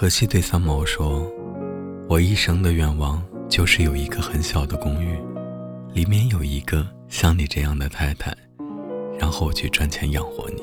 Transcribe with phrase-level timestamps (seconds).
[0.00, 1.28] 荷西对三毛说
[2.08, 5.18] ：“我一生的愿望就是有一个很小的公寓，
[5.92, 8.32] 里面有一个像你这样的太太，
[9.18, 10.62] 然后我去赚钱养活你。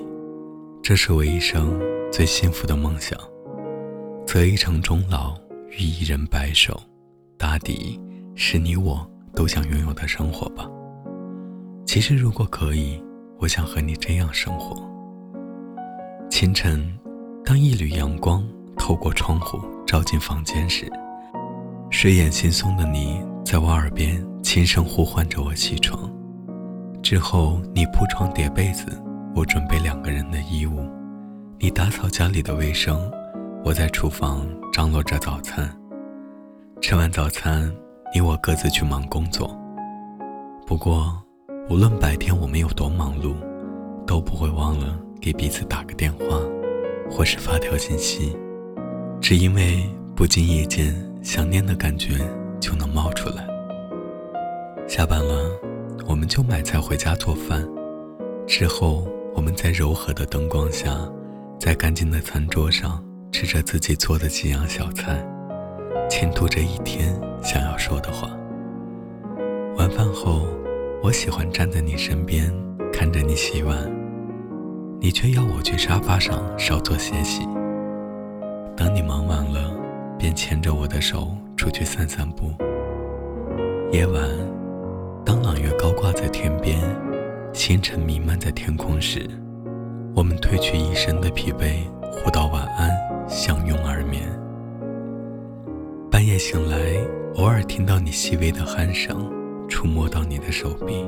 [0.82, 1.78] 这是我一生
[2.10, 3.20] 最幸福的梦想。
[4.26, 5.36] 择一城终老，
[5.70, 6.82] 与一人白首，
[7.38, 8.00] 大抵
[8.36, 10.66] 是你我都想拥有的生活吧。
[11.86, 13.04] 其实，如果可以，
[13.40, 14.82] 我想和你这样生活。
[16.30, 16.98] 清晨，
[17.44, 18.42] 当一缕阳光。”
[18.78, 20.92] 透过窗户照进房间时，
[21.90, 26.12] 睡眼惺忪的你在我耳边轻声呼唤着我起床。
[27.02, 28.86] 之后，你铺床叠被子，
[29.36, 30.82] 我准备两个人的衣物；
[31.60, 33.00] 你打扫家里的卫生，
[33.64, 35.70] 我在厨房张罗着早餐。
[36.82, 37.72] 吃完早餐，
[38.14, 39.56] 你我各自去忙工作。
[40.66, 41.24] 不过，
[41.70, 43.36] 无论白天我们有多忙碌，
[44.06, 46.40] 都不会忘了给彼此打个电话，
[47.10, 48.36] 或是发条信息。
[49.28, 49.84] 只因为
[50.16, 52.20] 不经意间，想念的感觉
[52.60, 53.48] 就能冒出来。
[54.88, 55.50] 下班了，
[56.06, 57.68] 我们就买菜回家做饭。
[58.46, 60.96] 之后，我们在柔和的灯光下，
[61.60, 65.26] 在干净的餐桌上吃着自己做的几样小菜，
[66.08, 68.30] 倾吐着一天想要说的话。
[69.78, 70.46] 晚饭后，
[71.02, 72.54] 我喜欢站在你身边，
[72.94, 73.92] 看着你洗碗，
[75.02, 77.42] 你却要我去沙发上稍作歇息。
[78.86, 79.74] 当你忙完了，
[80.16, 82.52] 便牵着我的手出去散散步。
[83.92, 84.22] 夜晚，
[85.26, 86.80] 当朗月高挂在天边，
[87.52, 89.28] 星辰弥漫在天空时，
[90.16, 91.80] 我们褪去一身的疲惫，
[92.12, 92.92] 互道晚安，
[93.28, 94.22] 相拥而眠。
[96.12, 96.78] 半夜醒来，
[97.38, 99.28] 偶尔听到你细微的鼾声，
[99.68, 101.04] 触摸到你的手臂，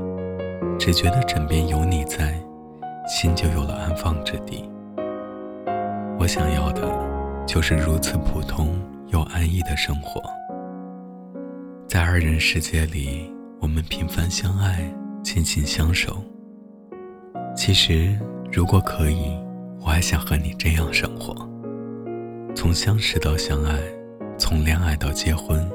[0.80, 2.34] 只觉得枕边有你在，
[3.08, 4.68] 心就有了安放之地。
[6.18, 7.17] 我想要的。
[7.48, 8.78] 就是如此普通
[9.08, 10.22] 又安逸的生活，
[11.88, 13.32] 在二人世界里，
[13.62, 14.84] 我们平凡相爱，
[15.24, 16.22] 紧紧相守。
[17.56, 18.20] 其实，
[18.52, 19.32] 如果可以，
[19.80, 21.34] 我还想和你这样生活：
[22.54, 23.80] 从相识到相爱，
[24.38, 25.66] 从恋爱到结婚，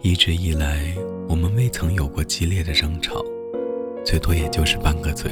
[0.00, 0.94] 一直以来，
[1.28, 3.22] 我们未曾有过激烈的争吵，
[4.02, 5.30] 最多也就是拌个嘴，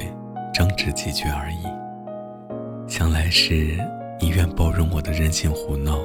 [0.53, 2.86] 争执几句而已。
[2.86, 3.78] 想来是。
[4.20, 5.98] 你愿包容我的任性胡闹，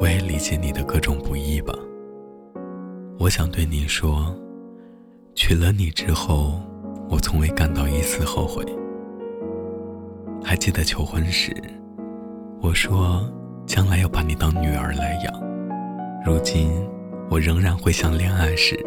[0.00, 1.72] 我也理解你的各种不易吧。
[3.18, 4.34] 我想对你说，
[5.34, 6.60] 娶了你之后，
[7.08, 8.64] 我从未感到一丝后悔。
[10.42, 11.54] 还记得求婚时，
[12.60, 13.24] 我说
[13.64, 15.42] 将来要把你当女儿来养。
[16.24, 16.70] 如今，
[17.30, 18.78] 我仍然会像恋爱时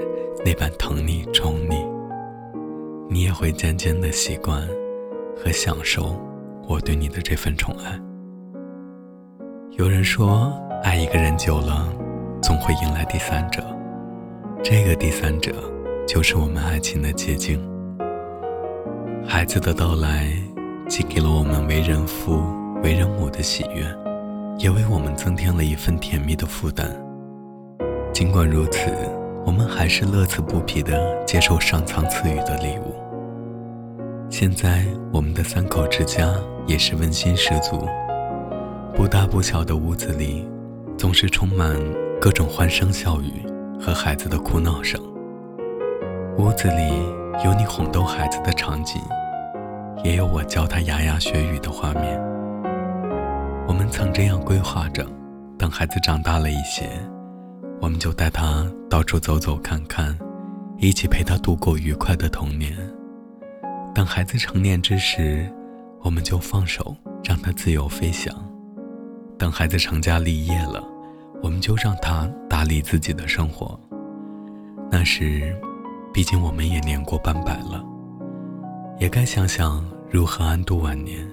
[0.43, 1.77] 那般疼你宠你，
[3.09, 4.67] 你也会渐渐的习惯
[5.37, 6.19] 和享受
[6.67, 7.97] 我对你的这份宠爱。
[9.75, 10.53] 有人说，
[10.83, 11.91] 爱一个人久了，
[12.43, 13.63] 总会迎来第三者。
[14.63, 15.51] 这个第三者，
[16.07, 17.59] 就是我们爱情的结晶。
[19.27, 20.31] 孩子的到来，
[20.87, 22.43] 既给了我们为人父、
[22.83, 23.83] 为人母的喜悦，
[24.59, 26.87] 也为我们增添了一份甜蜜的负担。
[28.13, 28.91] 尽管如此，
[29.43, 32.93] 我们还是乐此不疲地接受上苍赐予的礼物。
[34.29, 36.31] 现在，我们的三口之家
[36.67, 37.89] 也是温馨十足。
[38.95, 40.47] 不大不小的屋子里，
[40.97, 41.75] 总是充满
[42.21, 43.31] 各种欢声笑语
[43.81, 45.01] 和孩子的哭闹声。
[46.37, 46.93] 屋子里
[47.43, 49.01] 有你哄逗孩子的场景，
[50.03, 52.21] 也有我教他牙牙学语的画面。
[53.67, 55.03] 我们曾这样规划着：
[55.57, 56.87] 等孩子长大了一些，
[57.81, 60.15] 我们就带他到处走走看看，
[60.77, 62.77] 一起陪他度过愉快的童年。
[63.93, 65.51] 等孩子成年之时，
[66.01, 68.33] 我们就放手让他自由飞翔。
[69.43, 70.81] 等孩子成家立业了，
[71.41, 73.77] 我们就让他打理自己的生活。
[74.89, 75.53] 那时，
[76.13, 77.83] 毕竟我们也年过半百了，
[79.01, 81.29] 也该想想如何安度晚年。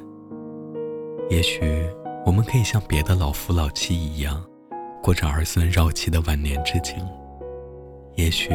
[1.30, 1.88] 也许
[2.26, 4.44] 我们可以像别的老夫老妻一样，
[5.00, 6.96] 过着儿孙绕膝的晚年之景；
[8.16, 8.50] 也许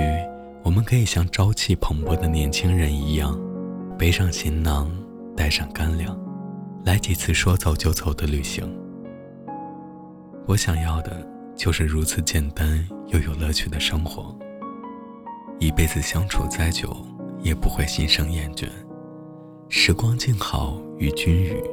[0.66, 3.40] 我们可以像朝气蓬勃的年轻人一样，
[3.98, 4.92] 背上行囊，
[5.34, 6.13] 带上干粮，
[6.84, 8.69] 来几次说走就走的旅行。
[10.48, 11.26] 我想要的
[11.56, 14.36] 就是如此简单又有乐趣的生活。
[15.60, 16.96] 一辈子相处再久，
[17.42, 18.68] 也不会心生厌倦。
[19.70, 21.64] 时光静好与君语，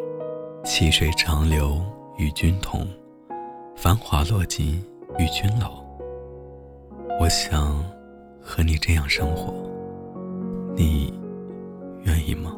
[0.65, 1.85] 细水长流
[2.17, 2.87] 与君同，
[3.77, 4.83] 繁华落尽
[5.19, 5.85] 与君老。
[7.21, 7.85] 我想
[8.41, 9.53] 和你这样生活，
[10.75, 11.13] 你
[12.05, 12.57] 愿意吗？